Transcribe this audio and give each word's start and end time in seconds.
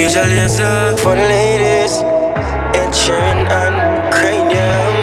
Major 0.00 0.24
Lazer. 0.24 0.98
For 1.00 1.14
the 1.14 1.26
ladies, 1.28 2.00
Sheeran 3.00 3.38
and 3.60 3.76
Kranium. 4.14 4.94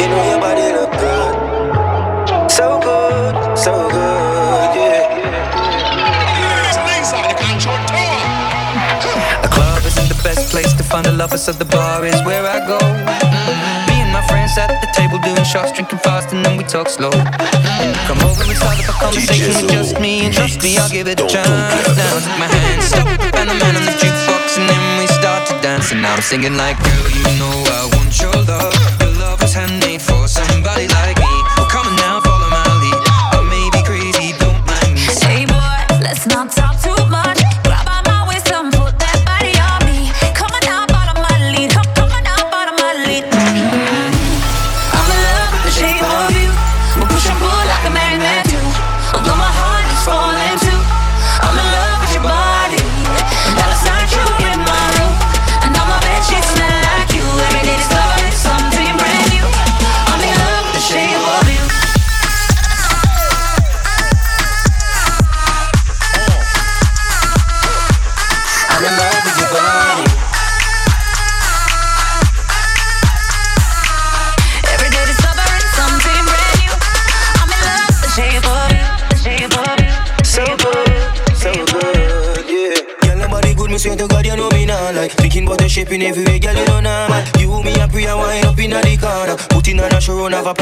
You 0.00 0.06
know 0.08 0.22
your 0.30 0.40
body 0.40 0.72
look 0.72 0.92
good. 0.92 2.50
So 2.50 2.80
good, 2.80 3.34
so 3.58 3.72
good, 3.90 4.70
yeah. 4.80 5.12
A 9.44 9.48
club 9.48 9.84
isn't 9.84 10.08
the 10.08 10.20
best 10.24 10.50
place 10.50 10.72
to 10.72 10.82
find 10.82 11.06
a 11.06 11.12
lover, 11.12 11.36
so 11.36 11.52
the 11.52 11.66
bar 11.66 12.06
is 12.06 12.18
where 12.22 12.46
I 12.46 12.66
go. 12.66 13.93
Friends 14.54 14.70
at 14.70 14.80
the 14.80 14.86
table 14.92 15.18
doing 15.18 15.44
shots, 15.44 15.72
drinking 15.72 15.98
fast, 15.98 16.32
and 16.32 16.44
then 16.44 16.56
we 16.56 16.64
talk 16.64 16.88
slow. 16.88 17.10
Come 17.10 18.20
over 18.22 18.42
and 18.42 18.56
start 18.56 18.78
up 18.78 18.88
a 18.88 18.92
conversation 18.92 19.50
with 19.50 19.70
just 19.70 20.00
me, 20.00 20.24
and 20.26 20.34
trust 20.34 20.62
me, 20.62 20.78
I'll 20.78 20.88
give 20.88 21.08
it 21.08 21.20
a 21.20 21.26
chance. 21.26 21.48
Now 21.48 22.18
take 22.20 22.38
my 22.38 22.46
hand, 22.46 22.82
stop, 22.82 23.08
and 23.08 23.50
the 23.50 23.54
man 23.54 23.76
on 23.76 23.84
the 23.84 23.94
jukebox, 23.98 24.58
and 24.58 24.68
then 24.68 24.98
we 24.98 25.06
start 25.06 25.46
to 25.48 25.54
dance. 25.60 25.90
And 25.92 26.02
now 26.02 26.14
I'm 26.14 26.22
singing 26.22 26.56
like, 26.56 26.78
girl, 26.78 27.10
you 27.10 27.24
know 27.38 27.50
I 27.50 27.90
want 27.94 28.20
your 28.20 28.36
love. 28.46 28.74
Your 29.00 29.10
love 29.18 29.40
was 29.40 29.54
handmade 29.54 30.02
for 30.02 30.28
somebody 30.28 30.86
like 30.88 31.23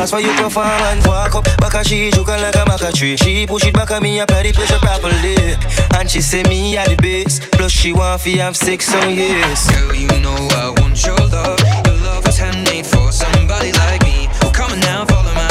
place 0.03 0.11
for 0.11 0.21
you 0.21 0.35
performance. 0.43 1.07
Walk 1.07 1.35
up, 1.35 1.45
back 1.59 1.75
a 1.75 1.85
she, 1.85 2.11
juke 2.11 2.29
like 2.29 2.55
a 2.55 2.65
maca 2.65 2.93
tree. 2.93 3.17
She 3.17 3.47
push 3.47 3.67
it 3.67 3.75
back 3.75 3.91
at 3.91 4.03
me, 4.03 4.19
apply 4.21 4.43
the 4.43 4.53
pressure 4.53 4.79
properly. 4.79 5.37
And 5.99 6.11
she 6.11 6.21
say 6.21 6.43
me 6.45 6.77
at 6.77 6.89
the 6.89 6.97
base. 6.97 7.41
Plus 7.53 7.73
she 7.73 7.93
want 7.93 8.21
fi 8.21 8.39
have 8.39 8.57
sex 8.57 8.93
on 8.95 9.15
yes. 9.15 9.71
Girl, 9.71 9.95
you 9.95 10.09
know 10.21 10.35
I 10.35 10.75
want 10.81 11.05
your 11.05 11.17
love. 11.17 11.61
Your 11.87 11.97
love 11.99 12.25
was 12.27 12.39
handmade 12.39 12.87
for 12.87 13.13
somebody 13.13 13.73
like 13.73 14.03
me. 14.03 14.29
Come 14.53 14.73
on 14.73 14.81
now, 14.81 15.05
follow 15.07 15.35
my 15.35 15.42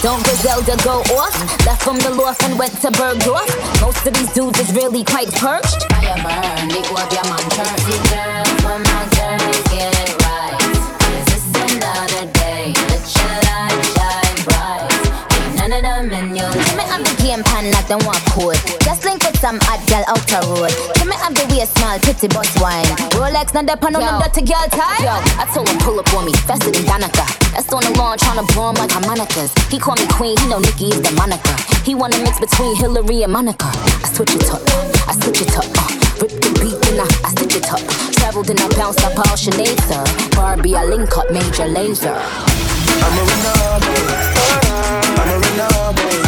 Don't 0.00 0.22
Griselda 0.22 0.76
go 0.84 1.00
off. 1.18 1.34
Left 1.66 1.82
from 1.82 1.98
the 1.98 2.10
loft 2.10 2.44
and 2.44 2.56
went 2.56 2.72
to 2.82 2.88
Bergdorf. 2.92 3.50
Most 3.80 4.06
of 4.06 4.14
these 4.14 4.32
dudes 4.32 4.60
is 4.60 4.72
really 4.72 5.02
quite 5.02 5.28
perched. 5.34 5.90
Fire 5.90 6.14
burn, 6.22 6.70
your 6.70 7.24
man 7.24 7.50
turn. 7.50 9.17
Give 15.98 16.30
me 16.30 16.38
up 16.94 17.02
the 17.02 17.10
game 17.18 17.42
pan 17.42 17.74
like 17.74 17.90
them 17.90 17.98
want 18.06 18.22
code. 18.30 18.54
Just 18.86 19.02
link 19.02 19.18
with 19.18 19.34
some 19.42 19.58
hot 19.66 19.82
girl 19.90 20.06
out 20.06 20.22
the 20.30 20.38
road. 20.46 20.70
Give 20.94 21.10
me 21.10 21.18
up 21.18 21.34
the 21.34 21.42
way 21.50 21.66
small 21.66 21.98
pretty 21.98 22.30
bus 22.30 22.46
wine. 22.62 22.86
Rolex 23.18 23.50
not 23.50 23.66
depend 23.66 23.98
on 23.98 24.06
them 24.06 24.22
dirty 24.22 24.46
girl 24.46 24.62
tie. 24.70 25.02
Yo, 25.02 25.10
I 25.42 25.50
told 25.50 25.66
him 25.66 25.78
pull 25.82 25.98
up 25.98 26.06
on 26.14 26.26
me 26.30 26.32
faster 26.46 26.70
than 26.70 26.86
Danica. 26.86 27.26
That's 27.50 27.66
on 27.74 27.82
the 27.82 27.90
lawn 27.98 28.14
tryna 28.14 28.46
blow 28.54 28.70
him 28.70 28.78
like 28.78 28.94
harmonicas. 28.94 29.50
He 29.74 29.82
call 29.82 29.96
me 29.98 30.06
queen, 30.14 30.38
he 30.38 30.46
know 30.46 30.62
Nikki 30.62 30.94
is 30.94 31.02
the 31.02 31.10
moniker. 31.18 31.58
He 31.82 31.98
wanna 31.98 32.22
mix 32.22 32.38
between 32.38 32.78
Hillary 32.78 33.26
and 33.26 33.32
Monica. 33.32 33.66
I 33.66 34.06
switch 34.14 34.38
it 34.38 34.46
up, 34.54 34.62
I 35.10 35.18
switch 35.18 35.42
it 35.42 35.50
up. 35.58 35.66
Uh, 35.66 36.07
rip 36.20 36.30
the 36.30 36.50
beat 36.60 36.78
and 36.90 37.00
I, 37.00 37.08
I 37.24 37.30
stitch 37.30 37.56
it 37.56 37.70
up. 37.72 37.80
Traveled 38.12 38.50
and 38.50 38.60
I 38.60 38.68
bounced 38.76 39.04
up 39.04 39.16
all 39.18 39.36
Sinead, 39.36 39.78
sir. 39.88 40.04
Barbie, 40.36 40.74
I 40.74 40.84
link 40.84 41.16
up 41.16 41.30
Major 41.30 41.64
Lazer. 41.64 42.18
I'm 43.00 43.18
a 43.18 43.22
you. 43.24 43.48
I'm 45.18 45.28
a 45.28 45.38
run 45.38 46.27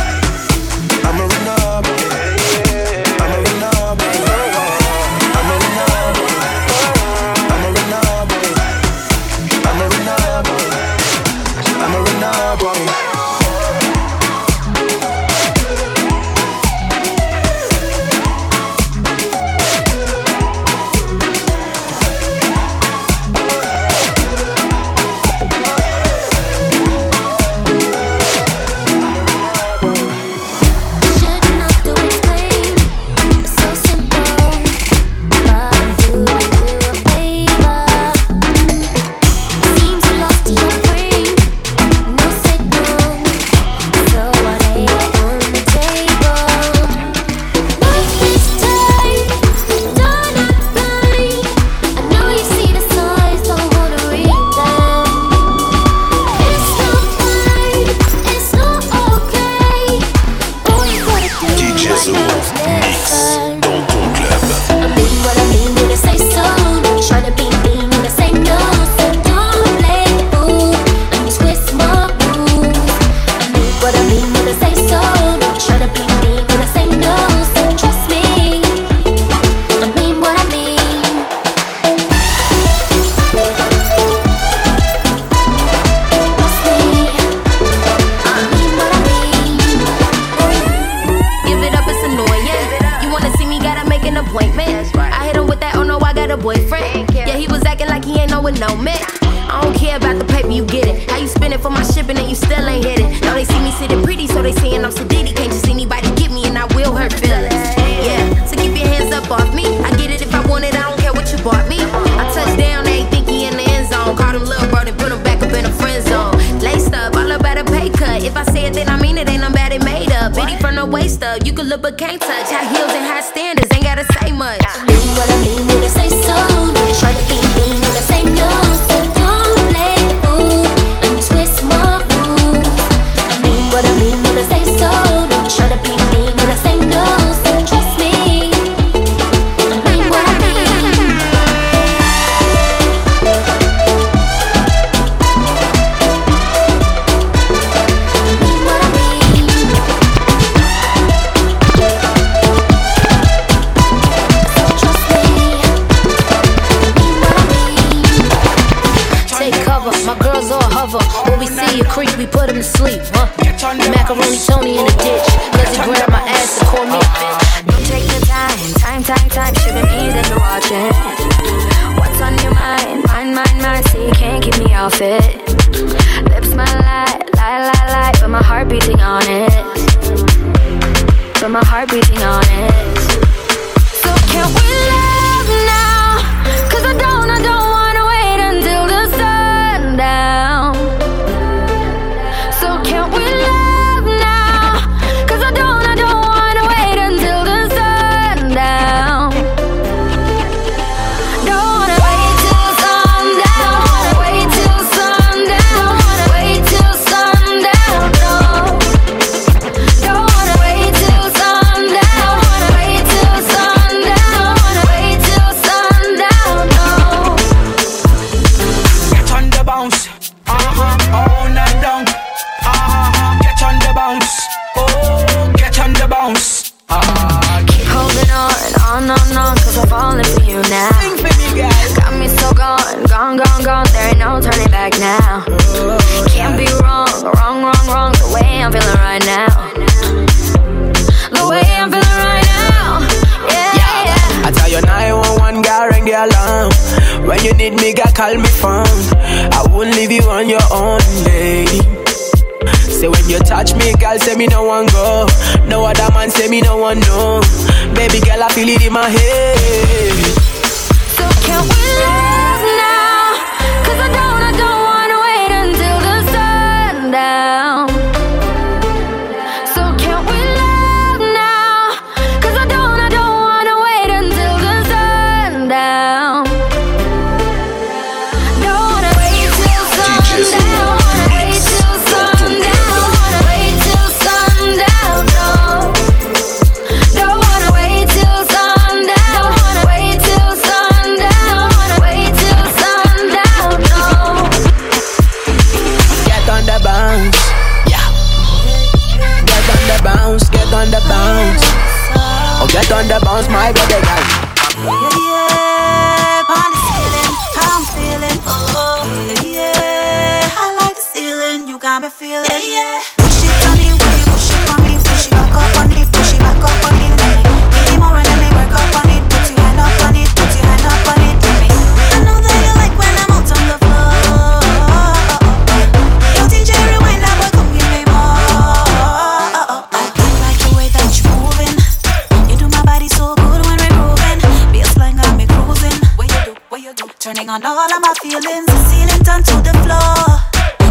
And 337.60 337.66
all 337.66 337.92
of 337.92 338.00
my 338.00 338.14
feelings, 338.22 338.64
the 338.64 338.78
ceiling 338.88 339.20
turned 339.20 339.44
to 339.44 339.60
the 339.60 339.76
floor. 339.84 340.16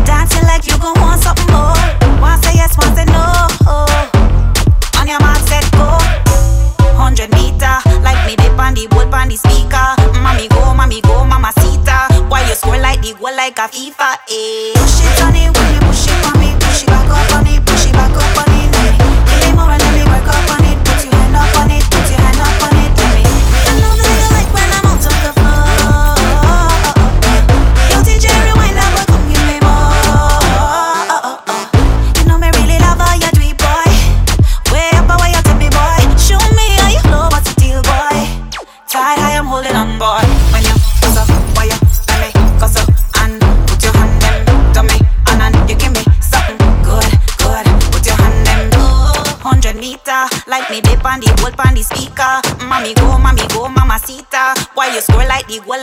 Dancing 0.05 0.45
like 0.45 0.67
you 0.69 0.77
gon' 0.77 0.93
want 1.01 1.17
something 1.17 1.49
more. 1.49 1.73
One 2.21 2.37
say 2.43 2.61
yes, 2.61 2.77
one 2.77 2.93
say 2.93 3.05
no. 3.09 3.25
On 5.01 5.07
your 5.09 5.17
mark, 5.17 5.41
set, 5.49 5.65
go. 5.73 5.97
100 6.93 7.33
meter, 7.33 7.73
like 8.05 8.21
me 8.29 8.35
dip 8.35 8.53
on 8.61 8.77
the 8.77 8.85
wood 8.93 9.09
on 9.09 9.29
the 9.29 9.37
speaker. 9.37 9.97
Mommy 10.21 10.47
go, 10.49 10.75
mommy 10.75 11.01
go, 11.01 11.25
mama 11.25 11.49
sita. 11.57 12.05
Why 12.29 12.45
you 12.45 12.53
score 12.53 12.77
like 12.77 13.01
the 13.01 13.17
goal 13.17 13.33
like 13.33 13.57
a 13.57 13.65
FIFA? 13.65 14.21
Eh? 14.29 14.77
Push 14.77 15.01
it 15.09 15.23
on 15.25 15.33
it, 15.33 15.49
when 15.49 15.73
you 15.73 15.81
push 15.89 16.05
it 16.05 16.21
on 16.21 16.37
me, 16.37 16.53
push 16.61 16.83
it 16.83 16.87
back 16.93 17.09
up 17.09 17.33
on 17.33 17.49
me, 17.49 17.57
push 17.65 17.89
it 17.89 17.93
back 17.93 18.13
up. 18.13 18.28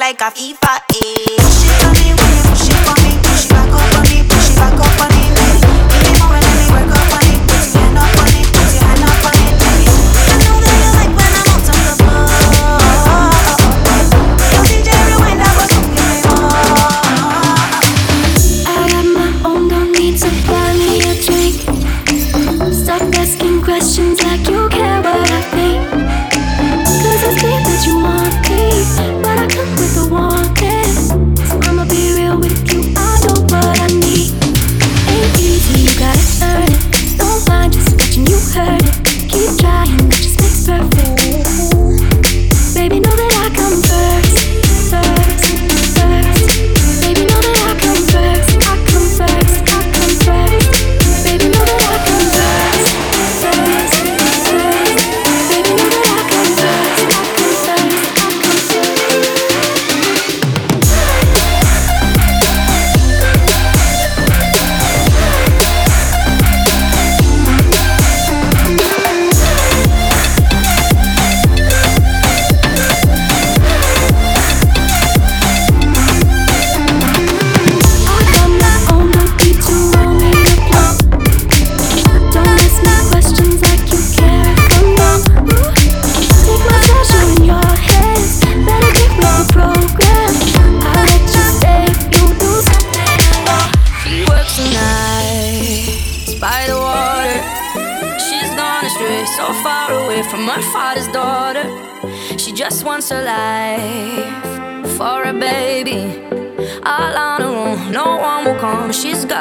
like 0.07 0.21
a 0.21 0.31
FIFA. 0.31 0.75
Eh? 1.03 1.16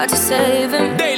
to 0.10 0.16
save 0.16 0.72
him. 0.72 0.98
Damn. 0.98 1.15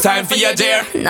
Time 0.00 0.24
for 0.24 0.34
your 0.34 0.54
dear. 0.54 0.86
Now 0.94 1.09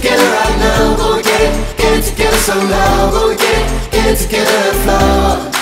together 0.00 0.22
right 0.22 0.58
now, 0.58 0.96
go 0.96 1.22
get 1.22 1.40
it, 1.40 1.76
get 1.76 1.98
it 1.98 2.02
together 2.02 2.36
so 2.36 2.54
now, 2.54 3.10
go 3.10 3.36
get 3.36 3.42
it, 3.42 3.90
get 3.90 4.06
it 4.06 4.16
together, 4.16 4.72
flow. 4.84 5.57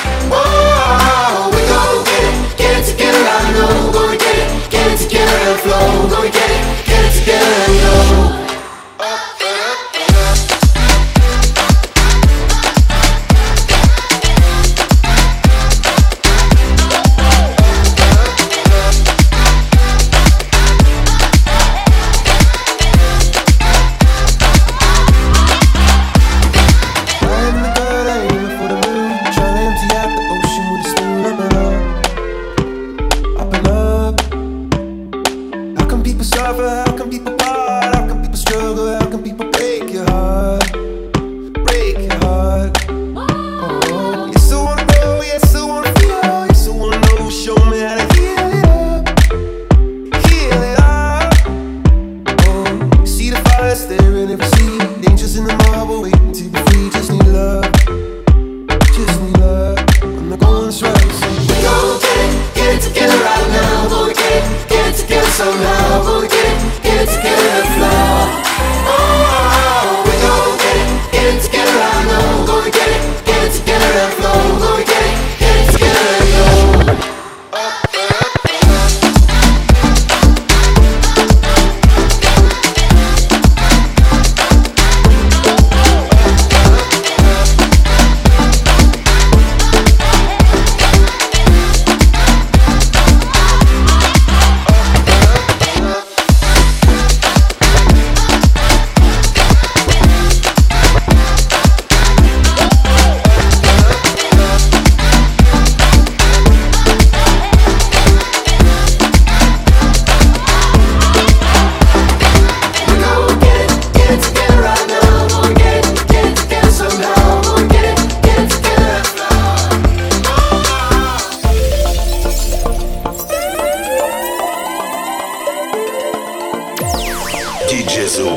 DJ 127.69 128.07
Zo 128.07 128.31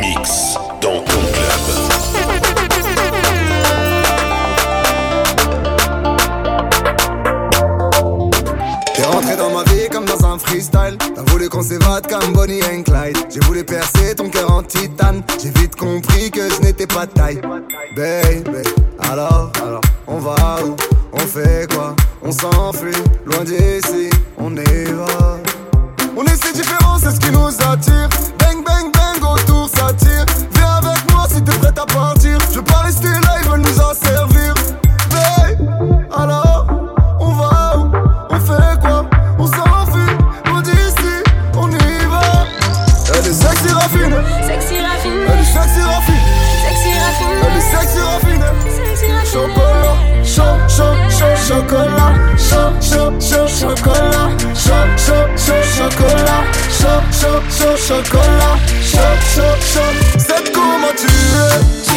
mix 0.00 0.54
dans 0.80 1.00
ton 1.02 1.20
club. 1.32 1.62
T'es 8.94 9.04
rentré 9.04 9.36
dans 9.36 9.50
ma 9.50 9.62
vie 9.64 9.88
comme 9.92 10.04
dans 10.04 10.26
un 10.26 10.38
freestyle. 10.38 10.98
T'as 10.98 11.22
voulu 11.30 11.48
qu'on 11.48 11.62
s'évade 11.62 12.08
comme 12.08 12.32
Bonnie 12.32 12.62
and 12.64 12.82
Clyde. 12.82 13.16
J'ai 13.32 13.40
voulu 13.40 13.62
percer 13.62 14.16
ton 14.16 14.28
cœur 14.28 14.50
en 14.50 14.64
titane. 14.64 15.22
J'ai 15.40 15.50
vite 15.50 15.76
compris 15.76 16.32
que 16.32 16.50
je 16.50 16.60
n'étais 16.60 16.88
pas 16.88 17.06
taille. 17.06 17.40
Baby, 17.94 18.68
alors, 18.98 19.52
alors, 19.62 19.82
on 20.08 20.18
va 20.18 20.56
où? 20.64 20.74
On 21.12 21.18
fait 21.18 21.72
quoi? 21.72 21.94
On 22.22 22.32
s'enfuit, 22.32 22.90
loin 23.24 23.44
d'ici, 23.44 24.10
on 24.36 24.56
évade. 24.56 25.46
On 26.16 26.24
est 26.24 26.44
si 26.44 26.52
différents, 26.52 26.98
c'est 26.98 27.12
ce 27.12 27.20
qui 27.20 27.30
nous 27.30 27.46
attire. 27.46 28.08
Viens 29.84 30.76
avec 30.78 31.12
moi 31.12 31.26
si 31.28 31.42
t'es 31.42 31.52
prête 31.58 31.78
à 31.78 31.84
partir. 31.84 32.38
Je 32.50 32.56
veux 32.56 32.64
pas 32.64 32.78
rester 32.78 33.08
là, 33.08 33.36
ils 33.42 33.48
veulent 33.48 33.60
nous 33.60 33.80
en 33.80 33.92
servir. 33.92 34.54
Hey, 35.12 35.58
alors 36.10 36.66
on 37.20 37.32
va 37.32 37.76
où? 37.76 37.92
On 38.30 38.40
fait 38.40 38.80
quoi? 38.80 39.04
On 39.38 39.46
s'enfuit, 39.46 40.16
on 40.50 40.60
d'ici, 40.62 41.22
on 41.54 41.70
y 41.70 42.06
va. 42.06 42.46
Elle 43.14 43.26
est 43.26 43.32
sexy 43.32 43.72
raffinée. 43.74 44.16
Sexy 44.46 44.80
raffinée. 44.80 45.26
Elle 45.28 45.40
est 45.40 45.44
sexy 45.44 45.82
raffinée. 45.82 46.18
Sexy 46.64 46.90
raffinée. 46.98 47.42
Elle 47.46 47.56
est 47.58 47.60
sexy 47.60 48.00
raffinée. 48.00 48.52
Sexy 48.64 49.12
raffinée. 49.12 49.26
Chocolat, 49.30 49.98
chaud, 50.24 50.56
chaud, 50.66 50.94
chaud, 51.10 51.36
chocolat. 51.46 52.12
Chaud, 52.38 52.72
chaud, 52.80 53.12
chaud, 53.20 53.46
chocolat. 53.46 54.28
Chaud, 54.54 54.86
chaud, 54.96 55.26
chaud, 55.36 55.62
chocolat 55.76 56.42
chaud, 56.84 57.00
chaud, 57.12 57.42
chaud, 57.48 57.76
chocolat, 57.76 58.58
chaud, 58.82 59.16
chaud, 59.34 59.56
chaud. 59.72 60.18
C'est 60.18 60.52
comment 60.52 60.94
tu 60.96 61.06
es. 61.06 61.93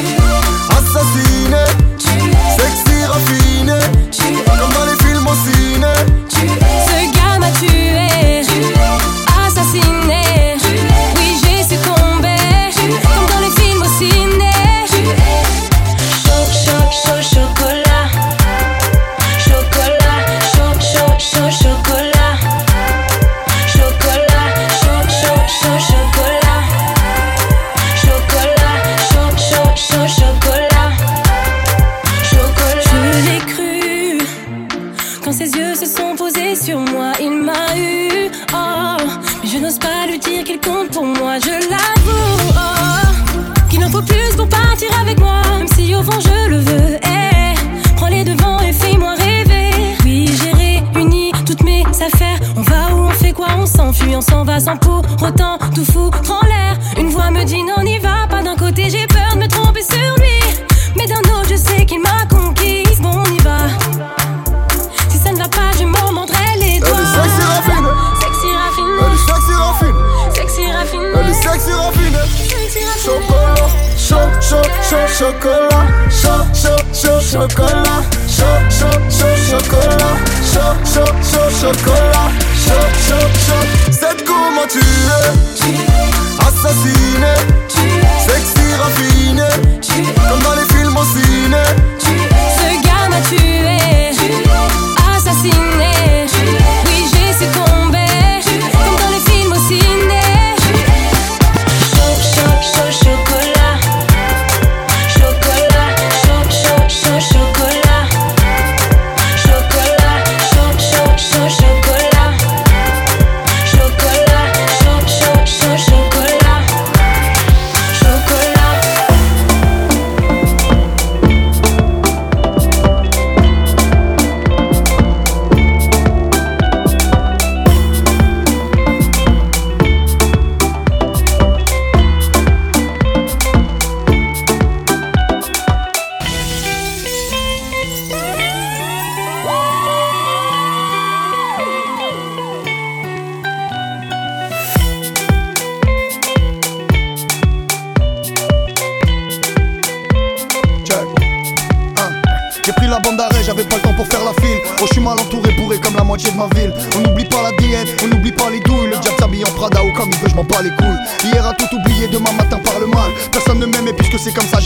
Chocolat, 75.18 75.88
chaud, 76.12 76.46
chaud, 76.54 76.94
chaud, 76.94 77.20
chocolat. 77.22 78.17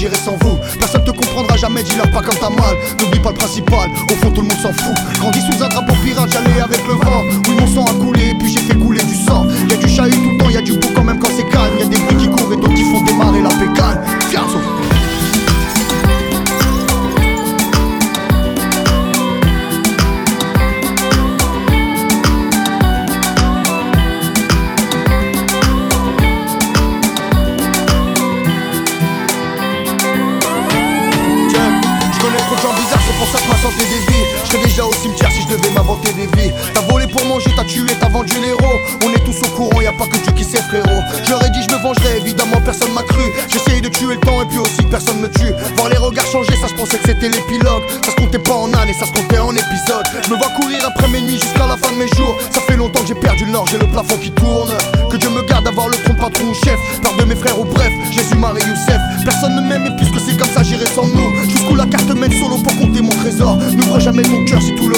J'irai 0.01 0.15
sans 0.15 0.35
vous. 0.41 0.57
Personne 0.79 1.03
te 1.03 1.11
comprendra 1.11 1.55
jamais, 1.57 1.83
dis-leur 1.83 2.09
pas 2.09 2.21
quand 2.21 2.35
t'as 2.39 2.49
mal. 2.49 2.75
N'oublie 2.99 3.19
pas 3.19 3.29
le 3.29 3.35
principal, 3.35 3.89
au 4.09 4.15
fond 4.15 4.31
tout 4.31 4.41
le 4.41 4.47
monde 4.47 4.57
s'en 4.57 4.73
fout. 4.73 4.95
On 39.03 39.09
est 39.13 39.23
tous 39.25 39.41
au 39.45 39.49
courant, 39.55 39.81
y 39.81 39.87
a 39.87 39.93
pas 39.93 40.05
que 40.05 40.17
Dieu 40.17 40.31
qui 40.35 40.43
sait, 40.43 40.61
frérot. 40.61 41.01
J'aurais 41.27 41.49
dit, 41.49 41.61
je 41.67 41.75
me 41.75 41.81
vengerais, 41.81 42.17
évidemment, 42.17 42.61
personne 42.63 42.93
m'a 42.93 43.03
cru. 43.03 43.23
J'essayais 43.49 43.81
de 43.81 43.89
tuer 43.89 44.15
le 44.15 44.19
temps 44.21 44.41
et 44.41 44.45
puis 44.45 44.59
aussi 44.59 44.81
personne 44.89 45.19
me 45.19 45.29
tue. 45.29 45.53
Voir 45.75 45.89
les 45.89 45.97
regards 45.97 46.25
changer, 46.25 46.53
ça 46.61 46.67
se 46.67 46.73
pensait 46.73 46.97
que 46.97 47.07
c'était 47.07 47.29
l'épilogue. 47.29 47.83
Ça 48.05 48.11
se 48.11 48.15
comptait 48.15 48.39
pas 48.39 48.53
en 48.53 48.71
années, 48.73 48.95
ça 48.99 49.05
se 49.05 49.11
comptait 49.11 49.39
en 49.39 49.51
épisodes. 49.51 50.07
Je 50.23 50.29
me 50.29 50.37
vois 50.37 50.49
courir 50.59 50.79
après 50.85 51.07
mes 51.09 51.21
nuits 51.21 51.39
jusqu'à 51.39 51.67
la 51.67 51.77
fin 51.77 51.91
de 51.91 51.97
mes 51.97 52.07
jours. 52.15 52.35
Ça 52.51 52.61
fait 52.61 52.77
longtemps 52.77 53.01
que 53.01 53.07
j'ai 53.07 53.15
perdu 53.15 53.45
le 53.45 53.51
nord, 53.51 53.67
j'ai 53.67 53.77
le 53.77 53.87
plafond 53.87 54.17
qui 54.17 54.31
tourne. 54.31 54.71
Que 55.09 55.17
Dieu 55.17 55.29
me 55.29 55.41
garde 55.43 55.65
d'avoir 55.65 55.87
le 55.87 55.95
trompe 56.03 56.19
patron 56.19 56.45
ou 56.49 56.53
chef. 56.53 56.79
Peur 57.01 57.15
de 57.17 57.23
mes 57.25 57.35
frères 57.35 57.59
ou 57.59 57.65
bref, 57.65 57.91
Jésus, 58.11 58.35
Marie, 58.35 58.61
Youssef. 58.61 59.01
Personne 59.25 59.55
ne 59.55 59.61
m'aime 59.61 59.85
et 59.85 59.95
puisque 59.97 60.19
c'est 60.19 60.37
comme 60.37 60.49
ça, 60.49 60.63
j'irai 60.63 60.85
sans 60.85 61.05
nous. 61.07 61.31
Jusqu'où 61.49 61.75
la 61.75 61.85
carte 61.85 62.09
mène 62.13 62.31
solo 62.31 62.57
pour 62.57 62.75
compter 62.77 63.01
mon 63.01 63.15
trésor. 63.21 63.57
N'ouvre 63.75 63.99
jamais 63.99 64.23
mon 64.23 64.45
cœur 64.45 64.61
si 64.61 64.73
tout 64.75 64.89
le 64.89 64.95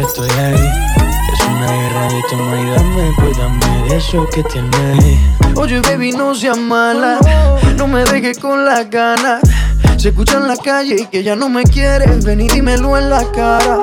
estoy 0.00 0.30
ahí. 0.30 0.72
Es 1.32 1.40
una 1.46 1.66
guerra 1.66 2.08
de 2.08 2.22
toma 2.30 2.60
y 2.60 2.70
dame, 2.70 3.12
pues 3.16 3.38
dame 3.38 3.88
de 3.88 3.96
eso 3.96 4.26
que 4.30 4.42
tienes. 4.44 5.18
Oye, 5.56 5.80
baby, 5.80 6.12
no 6.12 6.34
seas 6.34 6.58
mala, 6.58 7.18
no 7.76 7.86
me 7.86 8.04
dejes 8.04 8.38
con 8.38 8.64
las 8.64 8.88
ganas. 8.90 9.40
Se 9.96 10.10
escucha 10.10 10.38
en 10.38 10.46
la 10.46 10.56
calle 10.56 10.96
y 11.00 11.06
que 11.06 11.22
ya 11.22 11.34
no 11.34 11.48
me 11.48 11.64
quieres, 11.64 12.24
ven 12.24 12.40
y 12.40 12.48
dímelo 12.48 12.96
en 12.96 13.10
la 13.10 13.24
cara. 13.32 13.78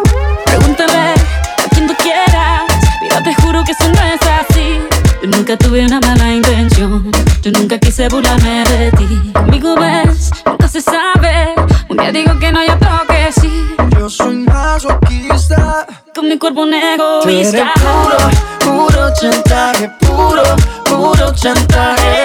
Pregúntame 0.46 1.14
a 1.14 1.70
quien 1.70 1.88
tú 1.88 1.94
quieras, 2.02 2.64
mira, 3.02 3.22
te 3.22 3.36
juro 3.36 3.64
que 3.64 3.74
eso 3.74 3.88
no 3.90 4.02
es 4.02 4.22
así. 4.22 4.80
Yo 5.22 5.30
nunca 5.30 5.58
tuve 5.58 5.86
una 5.86 6.00
mala 6.00 6.34
intención, 6.34 7.12
yo 7.42 7.52
nunca 7.52 7.78
quise 7.78 8.08
burlarme 8.08 8.64
de 8.64 8.92
ti. 8.92 9.32
Amigo, 9.34 9.76
ves, 9.76 10.32
nunca 10.46 10.68
se 10.68 10.82
sabe. 10.82 11.56
Un 11.90 11.98
día 11.98 12.12
digo 12.12 12.40
que 12.40 12.52
no, 12.52 12.66
yo 12.66 12.78
creo 12.80 13.02
que 13.08 13.32
sí. 13.42 13.76
Yo 13.98 14.10
soy 14.10 14.38
masoquista 14.38 15.86
con 16.16 16.30
mi 16.30 16.38
cuerpo 16.38 16.62
un 16.62 16.74
egoísta. 16.74 17.74
puro, 17.76 18.18
puro 18.60 19.14
chantaje, 19.20 19.90
puro, 20.00 20.44
puro 20.86 21.34
chantaje. 21.34 22.24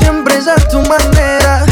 Siempre 0.00 0.36
es 0.38 0.48
a 0.48 0.56
tu 0.70 0.80
manera. 0.80 1.66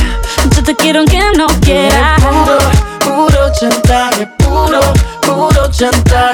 Yo 0.55 0.63
te 0.63 0.77
quiero 0.77 0.99
aunque 1.01 1.21
no 1.39 1.47
quiera. 1.63 2.17
Puro, 2.19 2.59
puro 3.01 3.53
chantaje, 3.59 4.27
puro, 4.27 4.81
puro 5.23 5.71
chantaje 5.71 6.34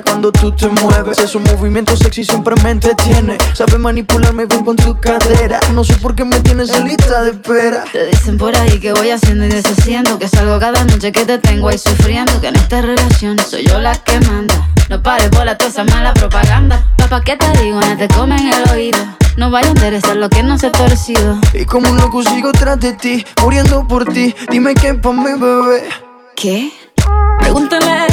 cuando 0.00 0.32
tú 0.32 0.52
te 0.52 0.68
mueves. 0.68 1.18
Esos 1.18 1.42
movimientos 1.42 1.98
sexy 1.98 2.24
siempre 2.24 2.54
me 2.62 2.70
entretiene. 2.70 3.36
Sabes 3.52 3.78
manipularme 3.78 4.46
bien 4.46 4.64
con 4.64 4.76
tu 4.76 4.98
cadera. 4.98 5.60
No 5.74 5.84
sé 5.84 5.94
por 5.96 6.14
qué 6.14 6.24
me 6.24 6.40
tienes 6.40 6.70
en 6.70 6.86
lista 6.86 7.22
de 7.22 7.32
espera. 7.32 7.84
Te 7.92 8.06
dicen 8.06 8.38
por 8.38 8.56
ahí 8.56 8.78
que 8.78 8.92
voy 8.92 9.10
haciendo 9.10 9.44
y 9.44 9.48
deshaciendo. 9.48 10.18
Que 10.18 10.28
salgo 10.28 10.58
cada 10.58 10.84
noche 10.84 11.12
que 11.12 11.24
te 11.26 11.38
tengo 11.38 11.68
ahí 11.68 11.78
sufriendo. 11.78 12.40
Que 12.40 12.48
en 12.48 12.56
esta 12.56 12.80
relación 12.80 13.38
soy 13.38 13.66
yo 13.66 13.78
la 13.80 13.94
que 13.96 14.18
manda. 14.20 14.68
No 14.88 15.02
pares 15.02 15.30
bola 15.30 15.58
toda 15.58 15.70
esa 15.70 15.84
mala 15.84 16.14
propaganda. 16.14 16.86
Papá, 16.96 17.22
¿qué 17.22 17.36
te 17.36 17.50
digo? 17.62 17.80
No 17.80 17.96
te 17.96 18.08
comen 18.08 18.52
el 18.52 18.70
oído. 18.70 18.98
No 19.36 19.50
vaya 19.50 19.68
a 19.68 19.70
interesar 19.70 20.16
lo 20.16 20.28
que 20.28 20.42
no 20.42 20.58
se 20.58 20.66
ha 20.66 20.72
torcido. 20.72 21.38
Y 21.54 21.64
como 21.64 21.90
un 21.90 21.96
loco 21.96 22.22
sigo 22.22 22.52
tras 22.52 22.78
de 22.78 22.92
ti, 22.92 23.24
muriendo 23.40 23.86
por 23.88 24.04
ti. 24.12 24.34
Dime 24.50 24.74
qué 24.74 24.94
pa' 24.94 25.12
mi 25.12 25.32
bebé. 25.32 25.88
¿Qué? 26.36 26.70
Pregúntale 27.38 27.90
a 27.90 28.06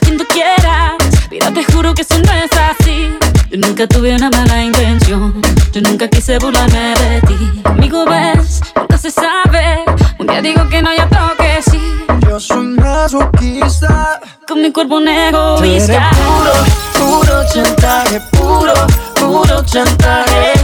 quien 0.00 0.16
tú 0.16 0.24
quieras. 0.28 1.09
Mira, 1.30 1.52
te 1.52 1.64
juro 1.72 1.94
que 1.94 2.02
eso 2.02 2.14
no 2.18 2.32
es 2.32 2.50
así. 2.52 3.16
Yo 3.50 3.58
nunca 3.58 3.86
tuve 3.86 4.14
una 4.14 4.30
mala 4.30 4.64
intención. 4.64 5.40
Yo 5.72 5.80
nunca 5.80 6.08
quise 6.08 6.38
burlarme 6.38 6.94
de 6.94 7.20
ti. 7.22 7.62
Amigo, 7.64 8.04
ves, 8.04 8.60
no 8.88 8.98
se 8.98 9.10
sabe. 9.10 9.84
Un 10.18 10.26
día 10.26 10.42
digo 10.42 10.68
que 10.68 10.82
no, 10.82 10.90
ya 10.92 11.04
otro 11.04 11.36
que 11.38 11.62
sí. 11.62 11.80
Yo 12.28 12.40
soy 12.40 12.66
masoquista. 12.66 14.20
Con 14.48 14.60
mi 14.62 14.72
cuerpo 14.72 14.96
un 14.96 15.06
egoísta. 15.06 16.10
Puro, 16.10 17.20
puro 17.20 17.42
chantaje. 17.52 18.20
Puro, 18.32 18.74
puro 19.14 19.64
chantaje. 19.64 20.54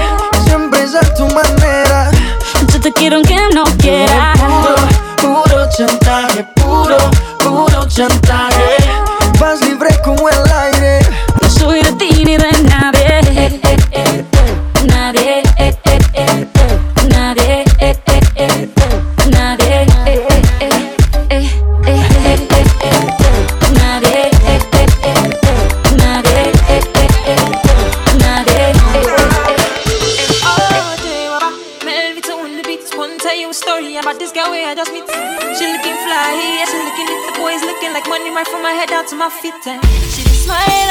Siempre 0.47 0.83
es 0.83 0.95
a 0.97 1.15
tu 1.15 1.27
manera. 1.29 2.11
Yo 2.73 2.81
te 2.81 2.93
quiero 2.93 3.17
aunque 3.17 3.39
no 3.55 3.65
quiera. 3.79 4.33
Puro, 4.35 5.45
puro 5.45 5.69
chantaje. 5.77 6.45
Puro, 6.57 6.97
puro 7.39 7.87
chantaje. 7.87 8.77
Vas 9.39 9.61
libre 9.61 9.91
como 10.03 10.29
el 10.31 10.43
my 39.29 39.33
feet 39.41 39.67
and 39.67 39.85
she 40.13 40.23
be. 40.23 40.86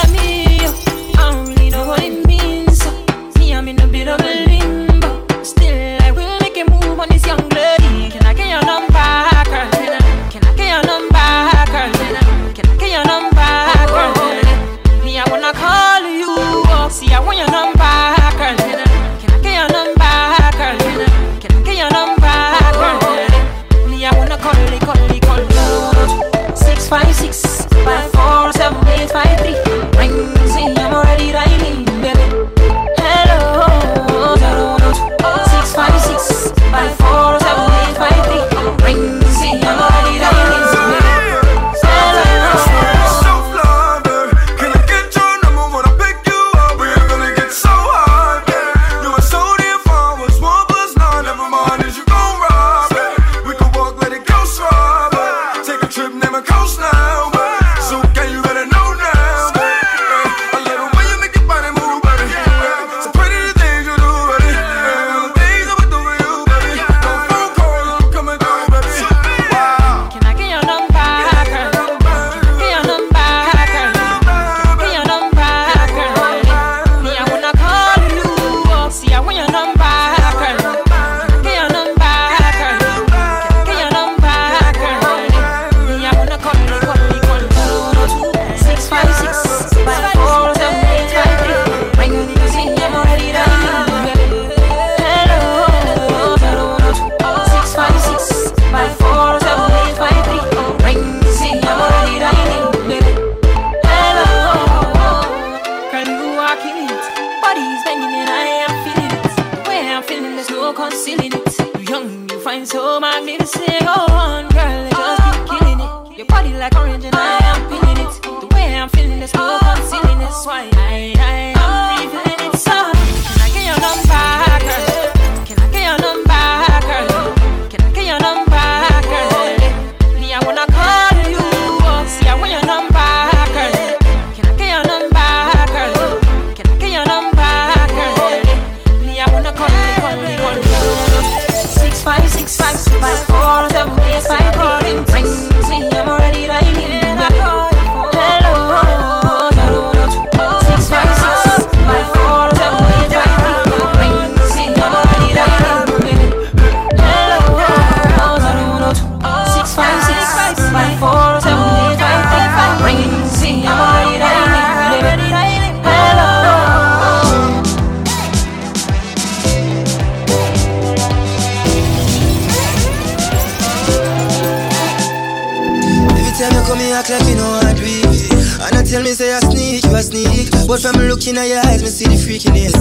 But 181.25 181.33
from 181.33 181.49
your 181.49 181.57
eyes, 181.65 181.81
me 181.81 181.89
see 181.89 182.05
the 182.05 182.21
freakiness. 182.21 182.77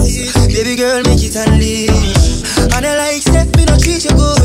Baby 0.53 0.77
girl, 0.77 1.01
make 1.09 1.17
it 1.17 1.33
and 1.33 1.57
leave. 1.57 1.89
And 2.77 2.85
I 2.85 2.93
like 2.93 3.25
say 3.25 3.41
me 3.57 3.65
no 3.65 3.73
treat 3.73 4.05
you 4.05 4.13
good. 4.13 4.37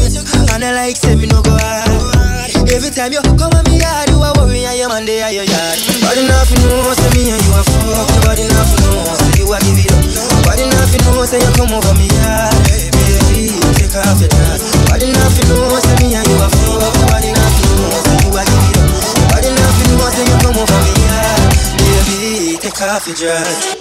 And 0.57 0.65
I 0.65 0.73
like 0.73 0.97
say 0.97 1.21
me 1.21 1.29
no 1.29 1.45
go 1.45 1.53
hard. 1.53 2.49
Every 2.73 2.89
time 2.89 3.13
you 3.13 3.21
come 3.37 3.53
on 3.53 3.61
me 3.69 3.77
yard, 3.77 4.09
you 4.09 4.17
a 4.17 4.33
worry 4.41 4.65
and 4.65 4.81
your 4.81 4.89
man 4.89 5.05
they 5.05 5.21
are 5.21 5.29
your 5.29 5.45
yard. 5.45 5.77
Body 6.01 6.25
enough 6.25 6.49
know, 6.49 6.97
say 6.97 7.13
me 7.13 7.29
and 7.29 7.45
you 7.45 7.53
a 7.53 7.61
fuck. 7.61 8.09
Body 8.25 8.49
enough 8.49 8.73
know, 8.81 9.05
say 9.21 9.37
you 9.37 9.53
a 9.53 9.57
give 9.69 9.77
it 9.85 9.93
up. 9.93 10.49
Body 10.49 10.65
enough 10.65 10.95
know, 11.05 11.21
say 11.29 11.37
you 11.37 11.53
come 11.61 11.73
over 11.77 11.93
me 12.01 12.09
yard. 12.09 12.57
Baby, 12.97 13.53
take 13.77 13.93
off 14.01 14.17
your 14.17 14.33
dress. 14.33 14.65
Body 14.89 15.13
enough 15.13 15.37
know, 15.45 15.77
say 15.77 15.97
me 16.01 16.17
and 16.17 16.25
you 16.25 16.41
a 16.41 16.49
fuck. 16.49 16.97
Body 17.05 17.37
enough 17.37 17.57
know, 17.69 18.01
say 18.01 18.17
you 18.25 18.33
a 18.33 18.43
give 18.49 18.65
it 18.65 18.81
up. 18.81 19.29
Body 19.29 19.49
enough 19.53 19.77
know, 19.93 20.09
say 20.09 20.25
you 20.25 20.37
come 20.41 20.57
over 20.57 20.81
me 20.89 20.93
yard. 21.05 21.53
Baby, 21.85 22.57
take 22.65 22.81
off 22.81 23.05
your 23.05 23.13
dress. 23.21 23.80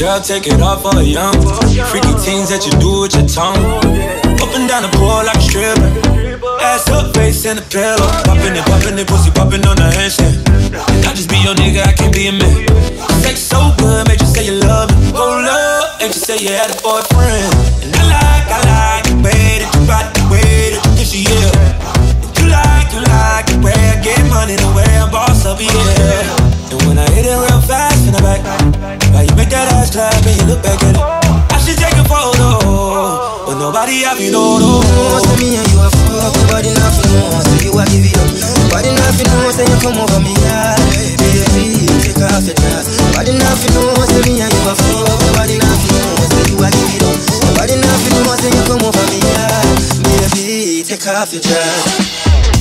Girl, 0.00 0.16
take 0.18 0.48
it 0.48 0.56
off 0.64 0.80
for 0.80 0.96
a 0.96 1.04
young. 1.04 1.36
Freaky 1.92 2.16
things 2.24 2.48
that 2.48 2.64
you 2.64 2.72
do 2.80 3.04
with 3.04 3.12
your 3.12 3.28
tongue. 3.28 3.60
Up 4.40 4.48
and 4.56 4.64
down 4.64 4.80
the 4.80 4.88
pole 4.96 5.20
like 5.28 5.36
a 5.36 5.44
stripper. 5.44 5.92
Ass 6.56 6.88
up, 6.88 7.12
face 7.12 7.44
in 7.44 7.60
the 7.60 7.66
pillow. 7.68 8.08
Popping 8.24 8.56
it, 8.56 8.64
popping 8.64 8.96
it, 8.96 9.04
pussy 9.04 9.28
popping 9.28 9.60
on 9.68 9.76
the 9.76 9.92
handstand. 9.92 10.40
And 10.72 11.04
I 11.04 11.12
just 11.12 11.28
be 11.28 11.36
your 11.44 11.52
nigga, 11.52 11.84
I 11.84 11.92
can't 11.92 12.16
be 12.16 12.28
a 12.28 12.32
man. 12.32 12.64
Sex 13.20 13.44
so 13.44 13.60
good, 13.76 14.08
make 14.08 14.24
you 14.24 14.30
say 14.32 14.48
you 14.48 14.56
love 14.64 14.88
me. 14.88 15.12
Hold 15.12 15.44
up, 15.44 16.00
and 16.00 16.08
you 16.08 16.16
say 16.16 16.40
you 16.40 16.48
had 16.48 16.72
a 16.72 16.80
boyfriend. 16.80 17.52
And 17.84 17.92
I 17.92 18.00
like, 18.08 18.48
I 18.48 18.60
like 18.72 19.04
the 19.04 19.20
way 19.20 19.60
that 19.60 19.68
you 19.68 19.84
body, 19.84 20.08
the 20.16 20.24
way 20.32 20.80
that 20.80 21.12
you 21.12 21.28
your 21.28 21.44
ear. 21.44 21.52
You 22.40 22.48
like, 22.48 22.88
you 22.96 23.04
like 23.04 23.52
the 23.52 23.60
way 23.60 23.76
I 23.76 24.00
get 24.00 24.24
money, 24.32 24.56
the 24.56 24.70
way 24.72 24.88
I 24.96 25.04
boss 25.12 25.44
up, 25.44 25.60
yeah. 25.60 26.72
And 26.72 26.88
when 26.88 26.96
I 26.96 27.04
hit 27.12 27.28
it 27.28 27.36
real 27.36 27.60
fast 27.68 28.08
in 28.08 28.16
the 28.16 28.24
back, 28.24 28.40
why 29.12 29.22
you 29.26 29.34
make 29.36 29.50
that 29.50 29.68
ass 29.74 29.90
clap 29.90 30.14
and 30.26 30.36
you 30.36 30.44
look 30.46 30.62
back 30.62 30.80
at 30.82 30.94
it? 30.96 31.02
I 31.50 31.56
should 31.60 31.76
take 31.78 31.96
a 31.98 32.04
photo, 32.08 33.44
but 33.46 33.56
nobody 33.60 34.02
have 34.08 34.18
you 34.20 34.32
know, 34.32 34.58
no. 34.58 34.80
Say 35.26 35.36
me 35.42 35.56
and 35.60 35.66
you 35.70 35.78
a 35.82 35.88
fuck, 35.90 36.32
nobody 36.46 36.70
nothing 36.72 37.10
know. 37.12 37.28
Say 37.44 37.68
you 37.68 37.72
a 37.76 37.84
give 37.90 38.06
it 38.06 38.16
up, 38.16 38.30
nobody 38.64 38.90
nothing 38.96 39.28
know. 39.28 39.50
Say 39.52 39.66
you 39.68 39.78
come 39.82 39.98
over 40.00 40.20
me, 40.24 40.32
yeah. 40.40 40.74
Baby, 41.20 41.84
take 42.00 42.20
off 42.24 42.44
your 42.46 42.56
dress. 42.56 42.86
Nobody 43.12 43.32
nothing 43.36 43.72
know. 43.76 43.92
Say 44.08 44.22
me 44.24 44.40
and 44.40 44.50
you 44.50 44.62
a 44.64 44.74
fuck, 44.74 45.18
nobody 45.30 45.56
nothing 45.60 45.92
know. 45.92 46.24
Say 46.30 46.44
you 46.50 46.56
a 46.62 46.68
give 46.72 46.92
it 46.96 47.04
up, 47.04 47.16
nobody 47.50 47.74
nothing 47.76 48.12
know. 48.24 48.34
Say 48.40 48.50
you 48.54 48.62
come 48.64 48.82
over 48.86 49.04
me, 49.12 49.18
yeah. 49.20 49.60
Baby, 50.06 50.82
take 50.86 51.04
off 51.12 51.32
your 51.34 51.42
dress. 51.44 52.59